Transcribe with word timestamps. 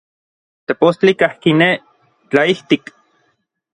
Tepostli 0.65 1.13
kajki 1.21 1.51
nej, 1.59 1.75
tlaijtik. 2.29 2.85